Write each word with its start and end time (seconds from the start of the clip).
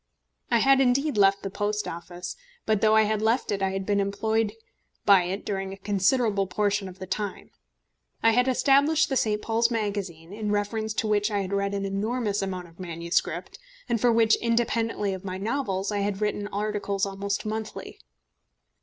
I 0.49 0.57
had 0.57 0.81
indeed 0.81 1.15
left 1.15 1.43
the 1.43 1.51
Post 1.51 1.87
Office, 1.87 2.35
but 2.65 2.81
though 2.81 2.95
I 2.95 3.03
had 3.03 3.21
left 3.21 3.51
it 3.51 3.61
I 3.61 3.69
had 3.69 3.85
been 3.85 3.99
employed 3.99 4.53
by 5.05 5.25
it 5.25 5.45
during 5.45 5.71
a 5.71 5.77
considerable 5.77 6.47
portion 6.47 6.89
of 6.89 6.97
the 6.97 7.05
time. 7.05 7.51
I 8.23 8.31
had 8.31 8.47
established 8.47 9.09
the 9.09 9.15
St. 9.15 9.43
Paul's 9.43 9.69
Magazine, 9.69 10.33
in 10.33 10.51
reference 10.51 10.95
to 10.95 11.07
which 11.07 11.29
I 11.29 11.41
had 11.41 11.53
read 11.53 11.75
an 11.75 11.85
enormous 11.85 12.41
amount 12.41 12.67
of 12.67 12.79
manuscript, 12.79 13.59
and 13.87 14.01
for 14.01 14.11
which, 14.11 14.37
independently 14.37 15.13
of 15.13 15.23
my 15.23 15.37
novels, 15.37 15.91
I 15.91 15.99
had 15.99 16.19
written 16.19 16.47
articles 16.47 17.05
almost 17.05 17.45
monthly. 17.45 17.99